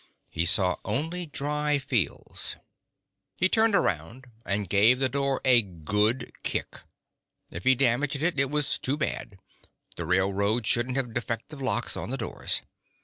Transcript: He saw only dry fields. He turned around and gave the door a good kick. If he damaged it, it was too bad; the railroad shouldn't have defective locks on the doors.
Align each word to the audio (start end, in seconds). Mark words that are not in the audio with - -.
He 0.31 0.47
saw 0.47 0.77
only 0.83 1.27
dry 1.27 1.77
fields. 1.77 2.55
He 3.35 3.47
turned 3.47 3.75
around 3.75 4.25
and 4.47 4.67
gave 4.67 4.97
the 4.97 5.07
door 5.09 5.41
a 5.45 5.61
good 5.61 6.31
kick. 6.41 6.79
If 7.51 7.65
he 7.65 7.75
damaged 7.75 8.23
it, 8.23 8.39
it 8.39 8.49
was 8.49 8.79
too 8.79 8.97
bad; 8.97 9.37
the 9.97 10.05
railroad 10.07 10.65
shouldn't 10.65 10.97
have 10.97 11.13
defective 11.13 11.61
locks 11.61 11.95
on 11.95 12.09
the 12.09 12.17
doors. 12.17 12.63